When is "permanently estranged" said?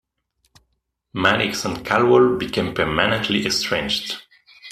2.73-4.23